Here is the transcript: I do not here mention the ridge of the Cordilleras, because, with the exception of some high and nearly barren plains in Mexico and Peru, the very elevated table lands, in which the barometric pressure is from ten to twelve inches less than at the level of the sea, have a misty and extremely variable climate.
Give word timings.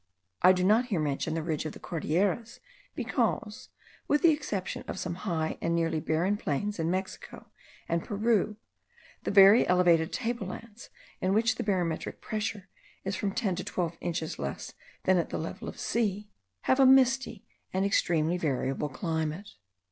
I 0.41 0.51
do 0.51 0.63
not 0.63 0.85
here 0.85 0.99
mention 0.99 1.35
the 1.35 1.43
ridge 1.43 1.63
of 1.67 1.73
the 1.73 1.79
Cordilleras, 1.79 2.59
because, 2.95 3.69
with 4.07 4.23
the 4.23 4.31
exception 4.31 4.83
of 4.87 4.97
some 4.97 5.13
high 5.29 5.59
and 5.61 5.75
nearly 5.75 5.99
barren 5.99 6.37
plains 6.37 6.79
in 6.79 6.89
Mexico 6.89 7.51
and 7.87 8.03
Peru, 8.03 8.57
the 9.25 9.29
very 9.29 9.67
elevated 9.67 10.11
table 10.11 10.47
lands, 10.47 10.89
in 11.21 11.35
which 11.35 11.53
the 11.53 11.63
barometric 11.63 12.19
pressure 12.19 12.67
is 13.03 13.15
from 13.15 13.31
ten 13.33 13.55
to 13.57 13.63
twelve 13.63 13.95
inches 14.01 14.39
less 14.39 14.73
than 15.03 15.19
at 15.19 15.29
the 15.29 15.37
level 15.37 15.67
of 15.67 15.75
the 15.75 15.79
sea, 15.79 16.31
have 16.61 16.79
a 16.79 16.85
misty 16.87 17.45
and 17.71 17.85
extremely 17.85 18.39
variable 18.39 18.89
climate. 18.89 19.51